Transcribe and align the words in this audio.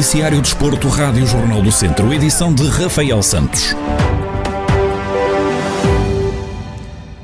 Noticiário 0.00 0.40
Desporto, 0.40 0.88
Rádio 0.88 1.26
Jornal 1.26 1.60
do 1.60 1.70
Centro, 1.70 2.10
edição 2.10 2.54
de 2.54 2.66
Rafael 2.66 3.22
Santos. 3.22 3.76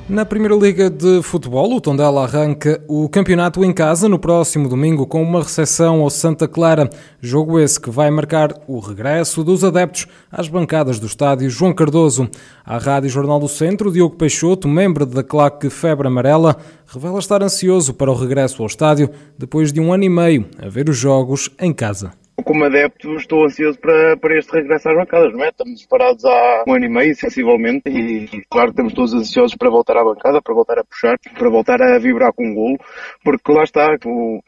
Na 0.06 0.26
Primeira 0.26 0.54
Liga 0.54 0.90
de 0.90 1.22
Futebol, 1.22 1.74
o 1.74 1.80
Tondela 1.80 2.24
arranca 2.24 2.78
o 2.86 3.08
campeonato 3.08 3.64
em 3.64 3.72
casa 3.72 4.10
no 4.10 4.18
próximo 4.18 4.68
domingo 4.68 5.06
com 5.06 5.22
uma 5.22 5.42
recepção 5.42 6.02
ao 6.02 6.10
Santa 6.10 6.46
Clara. 6.46 6.90
Jogo 7.18 7.58
esse 7.58 7.80
que 7.80 7.88
vai 7.88 8.10
marcar 8.10 8.52
o 8.68 8.78
regresso 8.78 9.42
dos 9.42 9.64
adeptos 9.64 10.06
às 10.30 10.46
bancadas 10.46 10.98
do 10.98 11.06
estádio 11.06 11.48
João 11.48 11.72
Cardoso. 11.72 12.28
À 12.62 12.76
Rádio 12.76 13.08
Jornal 13.08 13.40
do 13.40 13.48
Centro, 13.48 13.90
Diogo 13.90 14.16
Peixoto, 14.16 14.68
membro 14.68 15.06
da 15.06 15.22
claque 15.22 15.70
Febre 15.70 16.08
Amarela, 16.08 16.54
revela 16.86 17.20
estar 17.20 17.42
ansioso 17.42 17.94
para 17.94 18.10
o 18.10 18.14
regresso 18.14 18.60
ao 18.60 18.66
estádio 18.66 19.08
depois 19.38 19.72
de 19.72 19.80
um 19.80 19.94
ano 19.94 20.04
e 20.04 20.10
meio 20.10 20.44
a 20.58 20.68
ver 20.68 20.90
os 20.90 20.98
jogos 20.98 21.48
em 21.58 21.72
casa 21.72 22.12
como 22.44 22.64
adepto, 22.64 23.14
estou 23.16 23.44
ansioso 23.44 23.78
para, 23.78 24.16
para 24.16 24.38
este 24.38 24.52
regresso 24.52 24.88
às 24.88 24.96
bancadas, 24.96 25.32
não 25.32 25.44
é? 25.44 25.48
Estamos 25.48 25.86
parados 25.86 26.24
há 26.24 26.64
um 26.66 26.74
ano 26.74 26.84
e 26.84 26.88
meio, 26.88 27.14
sensivelmente, 27.14 27.88
e 27.88 28.28
claro, 28.50 28.70
estamos 28.70 28.92
todos 28.92 29.14
ansiosos 29.14 29.56
para 29.56 29.70
voltar 29.70 29.96
à 29.96 30.04
bancada, 30.04 30.42
para 30.42 30.54
voltar 30.54 30.78
a 30.78 30.84
puxar, 30.84 31.16
para 31.18 31.50
voltar 31.50 31.80
a 31.82 31.98
vibrar 31.98 32.32
com 32.32 32.50
o 32.50 32.54
golo, 32.54 32.78
porque 33.24 33.52
lá 33.52 33.62
está, 33.64 33.96
o, 34.04 34.40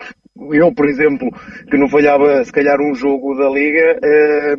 eu, 0.52 0.73
por 0.73 0.88
exemplo, 0.88 1.28
que 1.69 1.77
não 1.77 1.88
falhava 1.88 2.45
se 2.45 2.52
calhar 2.52 2.80
um 2.80 2.95
jogo 2.95 3.34
da 3.37 3.48
Liga, 3.48 3.98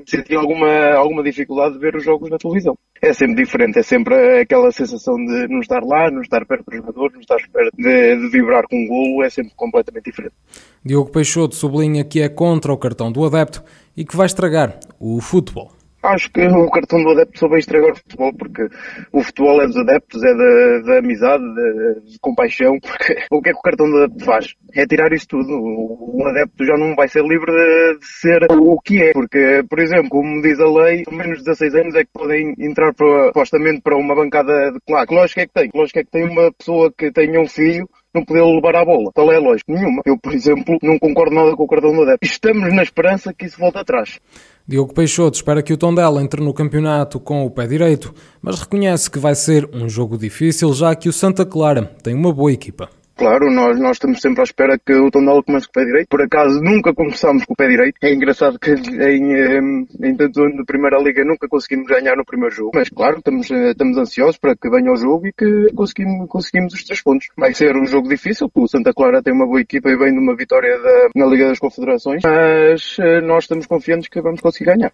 sentia 0.05 0.37
alguma, 0.37 0.93
alguma 0.93 1.23
dificuldade 1.23 1.73
de 1.73 1.79
ver 1.79 1.95
os 1.95 2.03
jogos 2.03 2.29
na 2.29 2.37
televisão. 2.37 2.77
É 3.01 3.13
sempre 3.13 3.43
diferente, 3.43 3.79
é 3.79 3.83
sempre 3.83 4.41
aquela 4.41 4.71
sensação 4.71 5.15
de 5.15 5.47
não 5.47 5.59
estar 5.59 5.81
lá, 5.83 6.11
não 6.11 6.21
estar 6.21 6.45
perto 6.45 6.65
do 6.69 6.75
jogador, 6.75 7.11
não 7.13 7.21
estar 7.21 7.37
perto 7.51 7.75
de, 7.77 8.15
de 8.17 8.29
vibrar 8.29 8.67
com 8.67 8.75
um 8.75 8.87
golo, 8.87 9.23
é 9.23 9.29
sempre 9.29 9.53
completamente 9.55 10.05
diferente. 10.05 10.35
Diogo 10.83 11.09
Peixoto 11.09 11.55
sublinha 11.55 12.03
que 12.03 12.21
é 12.21 12.27
contra 12.27 12.73
o 12.73 12.77
cartão 12.77 13.11
do 13.11 13.25
adepto 13.25 13.63
e 13.95 14.03
que 14.03 14.17
vai 14.17 14.25
estragar 14.25 14.79
o 14.99 15.21
futebol. 15.21 15.78
Acho 16.01 16.31
que 16.31 16.41
o 16.47 16.69
cartão 16.69 17.03
do 17.03 17.09
adepto 17.09 17.39
só 17.39 17.47
vai 17.47 17.59
estragar 17.59 17.91
o 17.91 17.95
futebol, 17.95 18.33
porque 18.33 18.67
o 19.11 19.21
futebol 19.21 19.61
é 19.61 19.67
dos 19.67 19.77
adeptos, 19.77 20.23
é 20.23 20.33
da, 20.33 20.79
da 20.85 20.99
amizade, 20.99 21.43
de, 21.43 22.11
de 22.11 22.19
compaixão, 22.19 22.79
porque 22.79 23.17
o 23.29 23.41
que 23.41 23.49
é 23.49 23.51
que 23.51 23.59
o 23.59 23.61
cartão 23.61 23.89
do 23.89 23.97
adepto 23.97 24.23
faz? 24.25 24.55
É 24.73 24.85
tirar 24.85 25.11
isso 25.11 25.27
tudo. 25.27 25.51
O, 25.51 26.21
o 26.21 26.27
adepto 26.27 26.63
já 26.63 26.77
não 26.77 26.95
vai 26.95 27.07
ser 27.07 27.23
livre 27.23 27.51
de, 27.51 27.99
de, 27.99 28.05
ser 28.05 28.47
o 28.49 28.79
que 28.79 29.03
é, 29.03 29.11
porque, 29.11 29.63
por 29.69 29.79
exemplo, 29.79 30.09
como 30.09 30.41
diz 30.41 30.59
a 30.59 30.69
lei, 30.69 31.03
menos 31.11 31.39
de 31.39 31.45
16 31.45 31.75
anos 31.75 31.95
é 31.95 32.03
que 32.03 32.11
podem 32.13 32.53
entrar 32.59 32.93
para, 32.93 33.27
supostamente 33.27 33.81
para 33.81 33.97
uma 33.97 34.15
bancada 34.15 34.71
de 34.71 34.79
claque. 34.87 35.09
Que 35.29 35.41
é 35.41 35.45
que 35.45 35.53
tem? 35.53 35.69
Que 35.69 35.77
lógica 35.77 35.99
é 35.99 36.03
que 36.03 36.11
tem 36.11 36.23
uma 36.23 36.51
pessoa 36.53 36.91
que 36.97 37.11
tenha 37.11 37.39
um 37.41 37.47
filho 37.47 37.87
não 38.13 38.25
poder 38.25 38.43
levar 38.43 38.75
a 38.75 38.85
bola. 38.85 39.11
Tal 39.13 39.31
é 39.31 39.37
a 39.37 39.39
lógica? 39.39 39.71
Nenhuma. 39.71 40.01
Eu, 40.05 40.17
por 40.17 40.33
exemplo, 40.33 40.77
não 40.81 40.97
concordo 40.97 41.35
nada 41.35 41.55
com 41.55 41.63
o 41.63 41.67
cartão 41.67 41.93
do 41.93 42.01
adepto. 42.01 42.25
Estamos 42.25 42.73
na 42.73 42.83
esperança 42.83 43.33
que 43.33 43.45
isso 43.45 43.59
volte 43.59 43.77
atrás. 43.77 44.19
Diogo 44.67 44.93
Peixoto 44.93 45.37
espera 45.37 45.63
que 45.63 45.73
o 45.73 45.77
Tondela 45.77 46.21
entre 46.21 46.41
no 46.41 46.53
campeonato 46.53 47.19
com 47.19 47.45
o 47.45 47.49
pé 47.49 47.65
direito, 47.65 48.13
mas 48.41 48.59
reconhece 48.59 49.09
que 49.09 49.17
vai 49.17 49.33
ser 49.33 49.67
um 49.73 49.89
jogo 49.89 50.17
difícil, 50.17 50.71
já 50.73 50.95
que 50.95 51.09
o 51.09 51.13
Santa 51.13 51.45
Clara 51.45 51.91
tem 52.03 52.13
uma 52.13 52.31
boa 52.31 52.51
equipa. 52.51 52.89
Claro, 53.19 53.51
nós, 53.51 53.77
nós 53.77 53.97
estamos 53.97 54.21
sempre 54.21 54.39
à 54.39 54.43
espera 54.45 54.79
que 54.79 54.93
o 54.93 55.11
Tondela 55.11 55.43
comece 55.43 55.67
com 55.67 55.71
o 55.71 55.73
pé 55.73 55.83
direito. 55.83 56.07
Por 56.07 56.21
acaso 56.21 56.61
nunca 56.61 56.93
começamos 56.93 57.43
com 57.43 57.51
o 57.51 57.55
pé 57.55 57.67
direito. 57.67 57.97
É 58.01 58.13
engraçado 58.13 58.57
que 58.57 58.71
em, 58.71 59.85
em, 60.01 60.15
tanto 60.15 60.41
ano 60.41 60.55
de 60.55 60.63
Primeira 60.63 60.97
Liga 60.99 61.25
nunca 61.25 61.45
conseguimos 61.49 61.85
ganhar 61.89 62.15
no 62.15 62.23
primeiro 62.23 62.55
jogo. 62.55 62.71
Mas 62.73 62.87
claro, 62.87 63.17
estamos, 63.17 63.51
estamos 63.51 63.97
ansiosos 63.97 64.37
para 64.37 64.55
que 64.55 64.69
venha 64.69 64.89
o 64.89 64.95
jogo 64.95 65.27
e 65.27 65.33
que 65.33 65.69
conseguimos, 65.75 66.29
conseguimos 66.29 66.73
os 66.73 66.83
três 66.85 67.01
pontos. 67.01 67.27
Vai 67.37 67.53
ser 67.53 67.75
um 67.75 67.85
jogo 67.85 68.07
difícil, 68.07 68.47
porque 68.49 68.63
o 68.63 68.69
Santa 68.69 68.93
Clara 68.93 69.21
tem 69.21 69.33
uma 69.33 69.45
boa 69.45 69.59
equipa 69.59 69.89
e 69.89 69.97
vem 69.97 70.13
de 70.13 70.19
uma 70.19 70.33
vitória 70.33 70.79
da, 70.79 71.09
na 71.13 71.25
Liga 71.25 71.49
das 71.49 71.59
Confederações. 71.59 72.21
Mas 72.23 72.95
eh, 73.01 73.19
nós 73.19 73.43
estamos 73.43 73.67
confiantes 73.67 74.07
que 74.07 74.21
vamos 74.21 74.39
conseguir 74.39 74.71
ganhar. 74.71 74.93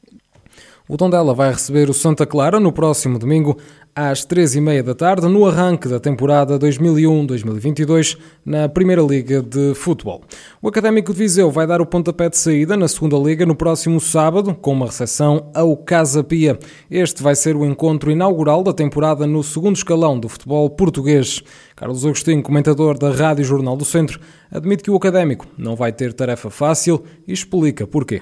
O 0.87 0.97
Tondela 0.97 1.33
vai 1.33 1.51
receber 1.51 1.89
o 1.89 1.93
Santa 1.95 2.27
Clara 2.27 2.59
no 2.59 2.71
próximo 2.71 3.17
domingo 3.17 3.57
às 3.95 4.23
três 4.23 4.55
e 4.55 4.61
meia 4.61 4.83
da 4.83 4.93
tarde 4.93 5.27
no 5.27 5.47
arranque 5.47 5.87
da 5.87 5.99
temporada 5.99 6.59
2001-2022 6.59 8.19
na 8.45 8.69
Primeira 8.69 9.01
Liga 9.01 9.41
de 9.41 9.73
Futebol. 9.73 10.21
O 10.61 10.67
Académico 10.67 11.11
de 11.11 11.17
Viseu 11.17 11.49
vai 11.49 11.65
dar 11.65 11.81
o 11.81 11.87
pontapé 11.87 12.29
de 12.29 12.37
saída 12.37 12.77
na 12.77 12.87
Segunda 12.87 13.17
Liga 13.17 13.47
no 13.47 13.55
próximo 13.55 13.99
sábado 13.99 14.53
com 14.53 14.73
uma 14.73 14.85
recepção 14.85 15.49
ao 15.55 15.75
Casa 15.75 16.23
Pia. 16.23 16.59
Este 16.91 17.23
vai 17.23 17.33
ser 17.33 17.55
o 17.55 17.65
encontro 17.65 18.11
inaugural 18.11 18.61
da 18.61 18.73
temporada 18.73 19.25
no 19.25 19.41
segundo 19.43 19.77
escalão 19.77 20.19
do 20.19 20.29
futebol 20.29 20.69
português. 20.69 21.41
Carlos 21.75 22.05
Agostinho, 22.05 22.43
comentador 22.43 22.95
da 22.95 23.09
Rádio 23.09 23.43
Jornal 23.43 23.75
do 23.75 23.85
Centro, 23.85 24.19
admite 24.51 24.83
que 24.83 24.91
o 24.91 24.95
Académico 24.95 25.47
não 25.57 25.75
vai 25.75 25.91
ter 25.91 26.13
tarefa 26.13 26.51
fácil 26.51 27.03
e 27.27 27.33
explica 27.33 27.87
porquê 27.87 28.21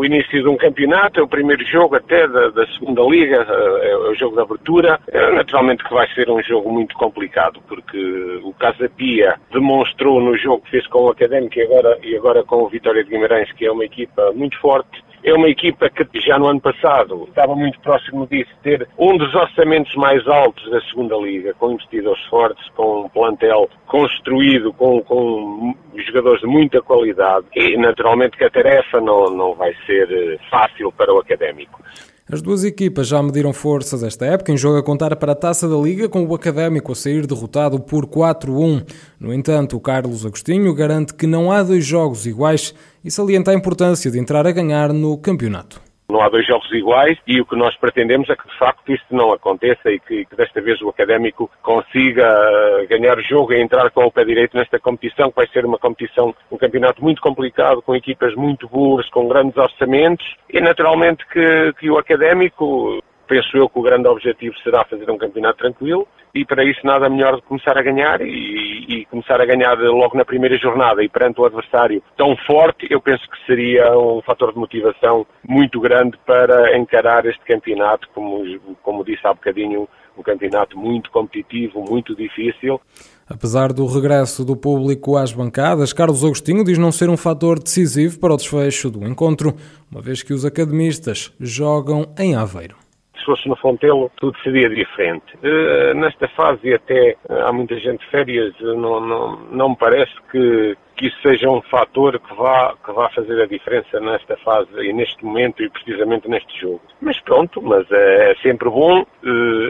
o 0.00 0.04
início 0.04 0.42
de 0.42 0.48
um 0.48 0.56
campeonato, 0.56 1.20
é 1.20 1.22
o 1.22 1.28
primeiro 1.28 1.62
jogo 1.66 1.94
até 1.94 2.26
da, 2.26 2.48
da 2.48 2.66
segunda 2.68 3.02
liga, 3.02 3.46
é, 3.46 3.90
é 3.90 3.96
o 3.96 4.14
jogo 4.14 4.34
de 4.34 4.40
abertura. 4.40 4.98
É, 5.08 5.30
naturalmente 5.32 5.84
que 5.84 5.92
vai 5.92 6.08
ser 6.14 6.30
um 6.30 6.42
jogo 6.42 6.72
muito 6.72 6.94
complicado, 6.94 7.60
porque 7.68 8.40
o 8.42 8.54
Casa 8.54 8.88
Pia 8.88 9.34
demonstrou 9.52 10.18
no 10.18 10.38
jogo 10.38 10.62
que 10.62 10.70
fez 10.70 10.86
com 10.86 11.02
o 11.02 11.10
Académico 11.10 11.58
e 11.58 11.62
agora, 11.62 11.98
e 12.02 12.16
agora 12.16 12.42
com 12.42 12.62
o 12.62 12.68
Vitória 12.68 13.04
de 13.04 13.10
Guimarães, 13.10 13.52
que 13.52 13.66
é 13.66 13.70
uma 13.70 13.84
equipa 13.84 14.32
muito 14.32 14.58
forte, 14.58 15.04
é 15.22 15.34
uma 15.34 15.48
equipa 15.48 15.88
que 15.90 16.20
já 16.20 16.38
no 16.38 16.46
ano 16.46 16.60
passado 16.60 17.24
estava 17.28 17.54
muito 17.54 17.78
próximo 17.80 18.26
disso, 18.26 18.50
ter 18.62 18.88
um 18.98 19.16
dos 19.16 19.34
orçamentos 19.34 19.94
mais 19.94 20.26
altos 20.26 20.70
da 20.70 20.80
segunda 20.82 21.16
liga, 21.16 21.54
com 21.54 21.72
investidores 21.72 22.22
fortes, 22.26 22.68
com 22.70 23.02
um 23.02 23.08
plantel 23.08 23.68
construído, 23.86 24.72
com, 24.72 25.02
com 25.02 25.74
jogadores 26.06 26.40
de 26.40 26.46
muita 26.46 26.80
qualidade 26.80 27.46
e 27.54 27.76
naturalmente 27.76 28.36
que 28.36 28.44
a 28.44 28.50
tarefa 28.50 29.00
não, 29.00 29.30
não 29.30 29.54
vai 29.54 29.74
ser 29.86 30.10
eh, 30.10 30.38
fácil 30.50 30.92
para 30.92 31.12
o 31.12 31.18
académico. 31.18 31.82
As 32.32 32.40
duas 32.40 32.62
equipas 32.62 33.08
já 33.08 33.20
mediram 33.20 33.52
forças 33.52 34.04
esta 34.04 34.24
época 34.24 34.52
em 34.52 34.56
jogo 34.56 34.78
a 34.78 34.82
contar 34.84 35.16
para 35.16 35.32
a 35.32 35.34
Taça 35.34 35.68
da 35.68 35.76
Liga, 35.76 36.08
com 36.08 36.24
o 36.24 36.32
Académico 36.32 36.92
a 36.92 36.94
sair 36.94 37.26
derrotado 37.26 37.80
por 37.80 38.06
4-1. 38.06 38.86
No 39.18 39.34
entanto, 39.34 39.76
o 39.76 39.80
Carlos 39.80 40.24
Agostinho 40.24 40.72
garante 40.72 41.12
que 41.12 41.26
não 41.26 41.50
há 41.50 41.60
dois 41.60 41.84
jogos 41.84 42.26
iguais 42.26 42.72
e 43.04 43.10
salienta 43.10 43.50
a 43.50 43.54
importância 43.54 44.12
de 44.12 44.18
entrar 44.20 44.46
a 44.46 44.52
ganhar 44.52 44.92
no 44.92 45.18
campeonato. 45.18 45.89
Não 46.10 46.20
há 46.20 46.28
dois 46.28 46.46
jogos 46.46 46.70
iguais 46.72 47.18
e 47.26 47.40
o 47.40 47.46
que 47.46 47.56
nós 47.56 47.76
pretendemos 47.76 48.28
é 48.28 48.36
que 48.36 48.48
de 48.48 48.58
facto 48.58 48.92
isto 48.92 49.14
não 49.14 49.32
aconteça 49.32 49.90
e 49.90 49.98
que, 50.00 50.24
que 50.24 50.36
desta 50.36 50.60
vez 50.60 50.80
o 50.82 50.88
Académico 50.88 51.50
consiga 51.62 52.28
uh, 52.28 52.88
ganhar 52.88 53.18
o 53.18 53.22
jogo 53.22 53.52
e 53.52 53.60
entrar 53.60 53.90
com 53.90 54.04
o 54.04 54.12
pé 54.12 54.24
direito 54.24 54.56
nesta 54.56 54.78
competição, 54.78 55.30
que 55.30 55.36
vai 55.36 55.46
ser 55.48 55.64
uma 55.64 55.78
competição, 55.78 56.34
um 56.50 56.56
campeonato 56.56 57.02
muito 57.02 57.20
complicado, 57.20 57.82
com 57.82 57.94
equipas 57.94 58.34
muito 58.34 58.68
boas, 58.68 59.08
com 59.10 59.28
grandes 59.28 59.56
orçamentos. 59.56 60.26
E 60.48 60.60
naturalmente 60.60 61.26
que, 61.26 61.72
que 61.78 61.90
o 61.90 61.98
Académico 61.98 63.02
penso 63.30 63.56
eu 63.56 63.68
que 63.68 63.78
o 63.78 63.82
grande 63.82 64.08
objetivo 64.08 64.58
será 64.58 64.84
fazer 64.84 65.08
um 65.08 65.16
campeonato 65.16 65.58
tranquilo 65.58 66.06
e 66.34 66.44
para 66.44 66.64
isso 66.64 66.80
nada 66.84 67.08
melhor 67.08 67.36
que 67.36 67.46
começar 67.46 67.78
a 67.78 67.82
ganhar 67.82 68.20
e, 68.20 68.86
e, 68.88 69.04
começar 69.06 69.40
a 69.40 69.46
ganhar 69.46 69.78
logo 69.78 70.18
na 70.18 70.24
primeira 70.24 70.58
jornada 70.58 71.00
e 71.02 71.08
perante 71.08 71.40
o 71.40 71.44
adversário 71.44 72.02
tão 72.16 72.36
forte, 72.38 72.88
eu 72.90 73.00
penso 73.00 73.22
que 73.30 73.46
seria 73.46 73.96
um 73.96 74.20
fator 74.22 74.52
de 74.52 74.58
motivação 74.58 75.24
muito 75.48 75.80
grande 75.80 76.18
para 76.26 76.76
encarar 76.76 77.24
este 77.24 77.40
campeonato, 77.44 78.08
como, 78.12 78.42
como 78.82 79.04
disse 79.04 79.24
há 79.24 79.32
bocadinho, 79.32 79.88
um 80.18 80.22
campeonato 80.24 80.76
muito 80.76 81.08
competitivo, 81.12 81.84
muito 81.88 82.16
difícil. 82.16 82.80
Apesar 83.28 83.72
do 83.72 83.86
regresso 83.86 84.44
do 84.44 84.56
público 84.56 85.16
às 85.16 85.32
bancadas, 85.32 85.92
Carlos 85.92 86.24
Agostinho 86.24 86.64
diz 86.64 86.78
não 86.78 86.90
ser 86.90 87.08
um 87.08 87.16
fator 87.16 87.60
decisivo 87.60 88.18
para 88.18 88.34
o 88.34 88.36
desfecho 88.36 88.90
do 88.90 89.06
encontro, 89.06 89.54
uma 89.90 90.02
vez 90.02 90.20
que 90.20 90.32
os 90.32 90.44
academistas 90.44 91.32
jogam 91.38 92.12
em 92.18 92.34
Aveiro 92.34 92.79
se 93.20 93.24
fosse 93.26 93.48
no 93.48 93.56
Fontelo, 93.56 94.10
tudo 94.16 94.36
seria 94.42 94.68
diferente. 94.68 95.36
Uh, 95.36 95.94
nesta 95.94 96.28
fase, 96.28 96.74
até 96.74 97.16
uh, 97.28 97.46
há 97.46 97.52
muita 97.52 97.78
gente 97.78 98.00
de 98.00 98.10
férias, 98.10 98.58
uh, 98.60 98.74
não, 98.76 99.00
não, 99.00 99.36
não 99.52 99.68
me 99.70 99.76
parece 99.76 100.12
que, 100.32 100.76
que 101.00 101.06
isso 101.06 101.16
seja 101.22 101.48
um 101.48 101.62
fator 101.62 102.20
que 102.20 102.34
vá, 102.34 102.74
que 102.84 102.92
vá 102.92 103.08
fazer 103.08 103.40
a 103.40 103.46
diferença 103.46 103.98
nesta 103.98 104.36
fase 104.36 104.68
e 104.82 104.92
neste 104.92 105.24
momento 105.24 105.62
e 105.62 105.70
precisamente 105.70 106.28
neste 106.28 106.60
jogo. 106.60 106.82
Mas 107.00 107.18
pronto, 107.20 107.62
mas 107.62 107.90
é, 107.90 108.32
é 108.32 108.34
sempre 108.42 108.68
bom 108.68 109.06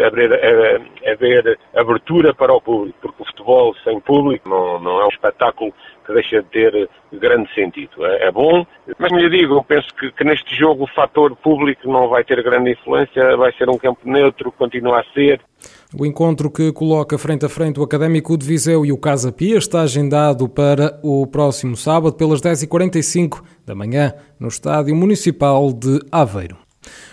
haver, 0.04 0.32
é, 0.32 1.56
abertura 1.80 2.34
para 2.34 2.52
o 2.52 2.60
público, 2.60 2.98
porque 3.00 3.22
o 3.22 3.26
futebol 3.26 3.72
sem 3.84 4.00
público 4.00 4.48
não, 4.48 4.80
não 4.80 5.00
é 5.00 5.04
um 5.04 5.08
espetáculo 5.08 5.72
que 6.04 6.12
deixa 6.14 6.42
de 6.42 6.48
ter 6.48 6.90
grande 7.12 7.54
sentido. 7.54 8.04
É, 8.04 8.26
é 8.26 8.32
bom, 8.32 8.66
mas 8.98 9.12
me 9.12 9.30
digo, 9.30 9.54
eu 9.54 9.62
penso 9.62 9.86
que, 9.94 10.10
que, 10.10 10.24
neste 10.24 10.56
jogo 10.56 10.82
o 10.82 10.88
fator 10.88 11.36
público 11.36 11.88
não 11.88 12.08
vai 12.08 12.24
ter 12.24 12.42
grande 12.42 12.72
influência, 12.72 13.36
vai 13.36 13.52
ser 13.52 13.70
um 13.70 13.78
campo 13.78 14.00
neutro, 14.02 14.50
continua 14.50 14.98
a 14.98 15.04
ser. 15.14 15.40
O 15.92 16.06
encontro 16.06 16.48
que 16.48 16.70
coloca 16.72 17.18
frente 17.18 17.44
a 17.44 17.48
frente 17.48 17.80
o 17.80 17.82
Académico 17.82 18.38
de 18.38 18.46
Viseu 18.46 18.86
e 18.86 18.92
o 18.92 18.96
Casa 18.96 19.32
Pia 19.32 19.58
está 19.58 19.80
agendado 19.80 20.48
para 20.48 21.00
o 21.02 21.26
próximo 21.26 21.76
sábado 21.76 22.14
pelas 22.14 22.40
10h45 22.40 23.42
da 23.66 23.74
manhã 23.74 24.14
no 24.38 24.46
Estádio 24.46 24.94
Municipal 24.94 25.72
de 25.72 25.98
Aveiro. 26.12 26.56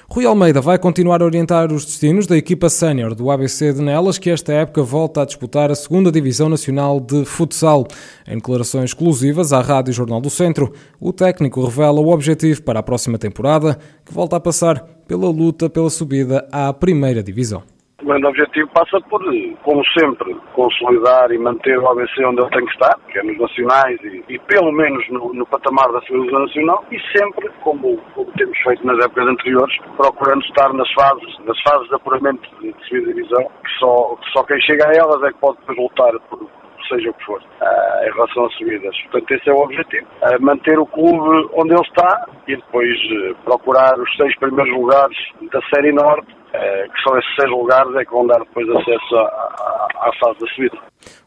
Rui 0.07 0.25
Almeida 0.25 0.62
vai 0.62 0.77
continuar 0.77 1.24
a 1.24 1.25
orientar 1.25 1.74
os 1.74 1.85
destinos 1.85 2.27
da 2.27 2.38
equipa 2.38 2.69
sénior 2.69 3.15
do 3.15 3.31
ABC 3.31 3.74
de 3.74 3.81
Nelas, 3.81 4.19
que 4.19 4.29
esta 4.29 4.53
época 4.53 4.83
volta 4.83 5.23
a 5.23 5.25
disputar 5.25 5.71
a 5.71 5.75
segunda 5.75 6.12
Divisão 6.12 6.47
Nacional 6.47 7.00
de 7.00 7.25
Futsal. 7.25 7.85
Em 8.27 8.35
declarações 8.35 8.91
exclusivas 8.91 9.51
à 9.51 9.59
Rádio 9.59 9.91
Jornal 9.91 10.21
do 10.21 10.30
Centro, 10.30 10.71
o 11.00 11.12
técnico 11.12 11.65
revela 11.65 12.00
o 12.00 12.09
objetivo 12.09 12.62
para 12.62 12.80
a 12.80 12.83
próxima 12.83 13.18
temporada, 13.18 13.77
que 14.06 14.13
volta 14.13 14.35
a 14.35 14.39
passar 14.39 14.85
pela 15.07 15.30
luta 15.30 15.68
pela 15.68 15.89
subida 15.89 16.47
à 16.51 16.71
primeira 16.71 17.23
divisão. 17.23 17.63
O 17.99 18.05
grande 18.05 18.27
objetivo 18.27 18.69
passa 18.75 19.01
por, 19.09 19.23
como 19.63 19.83
sempre, 19.97 20.35
consolidar 20.53 21.31
e 21.31 21.38
manter 21.39 21.79
o 21.79 21.89
ABC 21.89 22.23
onde 22.25 22.41
ele 22.41 22.51
tem 22.51 22.63
que 22.63 22.71
estar, 22.73 22.95
que 23.07 23.17
é 23.17 23.23
nos 23.23 23.39
nacionais 23.39 23.99
e, 24.03 24.23
e 24.29 24.38
pelo 24.38 24.71
menos 24.71 25.03
no, 25.09 25.33
no, 25.33 25.47
patamar 25.47 25.91
da 25.91 25.99
civilização 26.01 26.41
nacional, 26.41 26.85
e 26.91 26.99
sempre, 27.17 27.49
como, 27.63 27.97
como, 28.13 28.31
temos 28.33 28.55
feito 28.59 28.85
nas 28.85 29.03
épocas 29.03 29.27
anteriores, 29.27 29.75
procurando 29.97 30.45
estar 30.45 30.71
nas 30.73 30.91
fases, 30.94 31.39
nas 31.45 31.59
fases 31.63 31.88
de 31.89 31.95
apuramento 31.95 32.47
de, 32.61 32.71
subida 32.88 33.13
divisão, 33.13 33.44
que 33.63 33.79
só, 33.79 34.15
que 34.21 34.29
só 34.29 34.44
quem 34.44 34.61
chega 34.61 34.88
a 34.88 34.94
elas 34.94 35.23
é 35.23 35.33
que 35.33 35.39
pode 35.39 35.57
depois 35.61 35.77
lutar 35.79 36.19
por, 36.29 36.47
seja 36.88 37.09
o 37.09 37.13
que 37.15 37.25
for, 37.25 37.41
uh, 37.41 38.07
em 38.07 38.13
relação 38.13 38.45
às 38.45 38.53
subidas. 38.53 38.95
Portanto, 39.09 39.31
esse 39.31 39.49
é 39.49 39.53
o 39.53 39.63
objetivo. 39.63 40.07
Uh, 40.21 40.39
manter 40.39 40.77
o 40.77 40.85
clube 40.85 41.49
onde 41.53 41.73
ele 41.73 41.81
está 41.81 42.27
e 42.47 42.55
depois 42.55 42.95
uh, 42.95 43.35
procurar 43.44 43.99
os 43.99 44.15
seis 44.15 44.38
primeiros 44.38 44.71
lugares 44.71 45.17
da 45.51 45.61
Série 45.73 45.91
Norte 45.91 46.37
eh, 46.53 46.88
que 46.88 47.03
são 47.03 47.17
esses 47.17 47.35
seis 47.35 47.49
lugares 47.49 47.94
é 47.95 48.05
que 48.05 48.11
vão 48.11 48.25
dar 48.25 48.39
depois 48.39 48.67
acesso 48.69 49.15
à, 49.15 49.21
à, 49.21 50.09
à 50.09 50.11
fase 50.19 50.39
da 50.39 50.47
subida. 50.47 50.77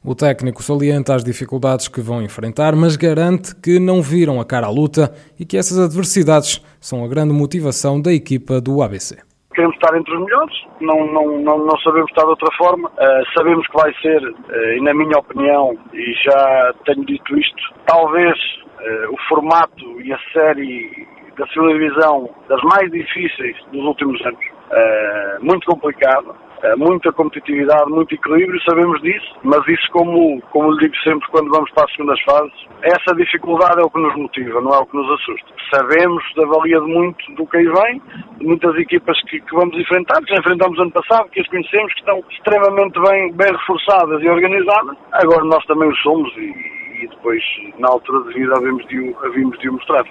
O 0.05 0.15
técnico 0.15 0.63
salienta 0.63 1.15
as 1.15 1.23
dificuldades 1.23 1.89
que 1.89 2.01
vão 2.01 2.23
enfrentar, 2.23 2.75
mas 2.75 2.97
garante 2.97 3.55
que 3.55 3.79
não 3.79 4.01
viram 4.03 4.41
a 4.41 4.45
cara 4.45 4.67
à 4.67 4.71
luta 4.71 5.13
e 5.39 5.45
que 5.45 5.57
essas 5.57 5.79
adversidades 5.79 6.65
são 6.81 7.05
a 7.05 7.09
grande 7.09 7.33
motivação 7.33 8.01
da 8.01 8.13
equipa 8.13 8.61
do 8.61 8.83
ABC. 8.83 9.19
Queremos 9.55 9.75
estar 9.77 9.97
entre 9.97 10.15
os 10.15 10.25
melhores, 10.25 10.55
não, 10.81 11.07
não, 11.13 11.39
não, 11.39 11.59
não 11.67 11.79
sabemos 11.81 12.09
estar 12.11 12.23
de 12.23 12.31
outra 12.31 12.49
forma. 12.57 12.89
Uh, 12.89 13.33
sabemos 13.37 13.67
que 13.67 13.77
vai 13.77 13.93
ser, 14.01 14.23
uh, 14.23 14.77
e 14.77 14.81
na 14.81 14.95
minha 14.95 15.19
opinião, 15.19 15.77
e 15.93 16.15
já 16.25 16.73
tenho 16.87 17.05
dito 17.05 17.37
isto, 17.37 17.75
talvez 17.85 18.33
uh, 18.33 19.13
o 19.13 19.17
formato 19.29 20.01
e 20.03 20.13
a 20.13 20.19
série 20.33 21.07
da 21.37 21.47
segunda 21.49 21.73
divisão 21.73 22.31
das 22.49 22.63
mais 22.63 22.91
difíceis 22.91 23.57
dos 23.73 23.83
últimos 23.83 24.25
anos 24.25 24.60
uh, 24.71 25.45
muito 25.45 25.67
complicado, 25.67 26.31
uh, 26.31 26.79
muita 26.79 27.13
competitividade, 27.13 27.91
muito 27.91 28.15
equilíbrio, 28.15 28.61
sabemos 28.63 29.01
disso, 29.03 29.37
mas 29.43 29.67
isso, 29.69 29.91
como, 29.93 30.41
como 30.51 30.73
lhe 30.73 30.79
digo 30.81 30.97
sempre 31.03 31.29
quando 31.31 31.51
vamos 31.51 31.71
para 31.73 31.85
as 31.85 31.93
segundas 31.93 32.21
fases, 32.23 32.53
essa 32.83 33.15
dificuldade 33.17 33.81
é 33.81 33.85
o 33.85 33.91
que 33.91 34.01
nos 34.01 34.17
motiva, 34.17 34.61
não 34.61 34.73
é 34.73 34.79
o 34.79 34.87
que 34.87 34.97
nos 34.97 35.11
assusta. 35.13 35.49
Sabemos 35.75 36.23
da 36.37 36.47
valia 36.47 36.81
de 36.81 36.87
muito 36.87 37.35
do 37.35 37.47
que 37.47 37.57
aí 37.59 37.67
vem, 37.67 38.03
de 38.39 38.47
muitas 38.47 38.75
equipas 38.77 39.21
que, 39.25 39.41
que 39.41 39.55
vamos 39.55 39.77
enfrentar, 39.77 40.21
que 40.23 40.35
já 40.35 40.41
enfrentamos 40.41 40.79
ano 40.79 40.93
passado, 40.93 41.29
que 41.31 41.41
as 41.41 41.49
conhecemos, 41.49 41.93
que 41.95 42.01
estão 42.01 42.23
extremamente 42.31 43.01
bem, 43.01 43.33
bem 43.33 43.53
reforçadas 43.53 44.23
e 44.23 44.29
organizadas. 44.29 44.97
Agora 45.13 45.45
nós 45.45 45.65
também 45.67 45.89
o 45.89 45.97
somos 45.97 46.33
e, 46.37 46.80
e 47.03 47.09
depois, 47.09 47.43
na 47.79 47.89
altura 47.89 48.29
de 48.29 48.39
vida, 48.39 48.55
havíamos 48.57 48.87
de, 48.89 49.15
havíamos 49.25 49.59
de 49.59 49.69
o 49.69 49.73
mostrar. 49.73 50.05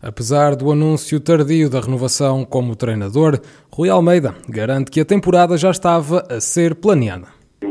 Apesar 0.00 0.54
do 0.54 0.70
anúncio 0.70 1.20
tardio 1.20 1.68
da 1.68 1.80
renovação 1.80 2.44
como 2.44 2.76
treinador, 2.76 3.40
Rui 3.72 3.88
Almeida 3.88 4.34
garante 4.48 4.90
que 4.90 5.00
a 5.00 5.04
temporada 5.04 5.56
já 5.56 5.70
estava 5.70 6.24
a 6.30 6.40
ser 6.40 6.74
planeada. 6.76 7.26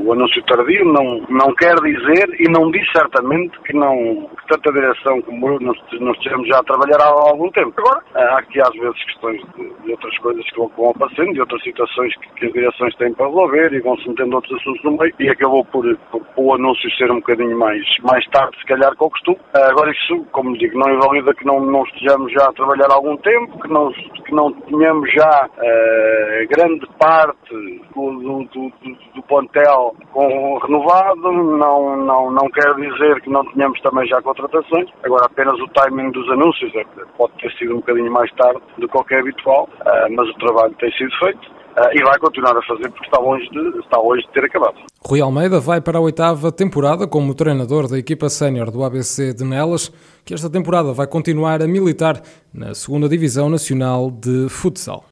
O 0.06 0.14
anúncio 0.14 0.40
tardio 0.44 0.86
não, 0.86 1.26
não 1.30 1.52
quer 1.56 1.74
dizer 1.82 2.30
e 2.40 2.48
não 2.48 2.70
diz 2.70 2.86
certamente 2.92 3.60
que 3.62 3.74
não 3.74 4.30
que 4.38 4.48
tanto 4.48 4.72
direção 4.72 5.20
como 5.24 5.50
eu 5.50 5.60
não 5.60 6.12
estejamos 6.12 6.48
já 6.48 6.60
a 6.60 6.64
trabalhar 6.64 7.02
há 7.02 7.10
algum 7.10 7.50
tempo. 7.50 7.74
Agora, 7.76 8.04
há 8.14 8.38
aqui 8.38 8.62
às 8.62 8.72
vezes 8.74 9.04
questões 9.06 9.42
de, 9.58 9.68
de 9.84 9.92
outras 9.92 10.16
coisas 10.20 10.46
que 10.52 10.58
vão 10.58 10.92
aparecendo, 10.92 11.34
de 11.34 11.40
outras 11.40 11.64
situações 11.64 12.16
que, 12.18 12.30
que, 12.36 12.46
as 12.46 12.54
direções 12.54 12.96
têm 12.98 13.16
para 13.16 13.26
resolver 13.26 13.74
e 13.74 13.80
vão-se 13.80 14.08
metendo 14.08 14.36
outros 14.36 14.62
assuntos 14.62 14.84
no 14.84 14.96
meio 14.96 15.12
e 15.20 15.28
acabou 15.28 15.66
por, 15.66 15.98
por, 16.12 16.24
por, 16.24 16.46
o 16.46 16.54
anúncio 16.54 16.92
ser 16.92 17.10
um 17.10 17.16
bocadinho 17.16 17.58
mais, 17.58 17.84
mais 18.04 18.24
tarde, 18.28 18.60
se 18.60 18.66
calhar, 18.68 18.96
que 18.96 19.04
o 19.04 19.10
costume. 19.10 19.40
Agora 19.56 19.90
isso, 19.90 20.24
como 20.32 20.56
digo, 20.60 20.78
não 20.78 20.94
invalida 20.94 21.34
que 21.34 21.48
não, 21.48 21.60
não 21.60 21.84
estejamos 21.84 22.32
já 22.32 22.48
a 22.48 22.54
trabalhar 22.54 22.92
há 22.92 22.94
algum 22.94 23.18
tempo, 23.18 23.60
que 23.60 23.74
não, 23.74 23.92
que 23.92 24.36
não 24.36 24.52
tenhamos 24.52 25.12
já 25.14 25.50
uh, 25.50 26.48
grande 26.48 26.86
parte 27.00 27.50
do, 27.96 28.12
do, 28.20 28.44
do, 28.54 28.72
do 29.16 29.24
plantel 29.24 29.95
com 30.12 30.58
renovado, 30.60 31.32
não, 31.32 31.98
não, 31.98 32.32
não 32.32 32.50
quer 32.50 32.74
dizer 32.76 33.22
que 33.22 33.30
não 33.30 33.46
tenhamos 33.52 33.80
também 33.82 34.08
já 34.08 34.22
contratações, 34.22 34.90
agora 35.04 35.26
apenas 35.26 35.60
o 35.60 35.68
timing 35.70 36.12
dos 36.12 36.30
anúncios 36.32 36.74
é, 36.76 36.86
pode 37.18 37.34
ter 37.34 37.52
sido 37.58 37.74
um 37.74 37.78
bocadinho 37.78 38.12
mais 38.12 38.32
tarde 38.34 38.62
do 38.78 38.88
que 38.88 39.04
que 39.04 39.14
é 39.14 39.20
habitual, 39.20 39.70
uh, 39.82 40.16
mas 40.16 40.30
o 40.30 40.34
trabalho 40.36 40.74
tem 40.80 40.92
sido 40.94 41.12
feito. 41.20 41.56
Uh, 41.76 41.92
e 41.94 42.02
vai 42.06 42.18
continuar 42.20 42.58
a 42.58 42.62
fazer 42.62 42.90
porque 42.90 43.04
está 43.04 43.20
longe, 43.20 43.50
de, 43.50 43.80
está 43.80 43.98
longe 43.98 44.26
de 44.26 44.32
ter 44.32 44.46
acabado. 44.46 44.78
Rui 45.06 45.20
Almeida 45.20 45.60
vai 45.60 45.82
para 45.82 45.98
a 45.98 46.02
oitava 46.02 46.50
temporada 46.50 47.06
como 47.06 47.36
treinador 47.36 47.90
da 47.90 48.00
equipa 48.00 48.30
sénior 48.30 48.72
do 48.72 48.82
ABC 48.82 49.34
de 49.34 49.44
Nelas, 49.44 49.90
que 50.24 50.34
esta 50.34 50.50
temporada 50.50 50.94
vai 50.94 51.06
continuar 51.06 51.62
a 51.62 51.68
militar 51.68 52.22
na 52.54 52.74
segunda 52.74 53.10
Divisão 53.10 53.50
Nacional 53.50 54.10
de 54.10 54.48
Futsal. 54.48 55.04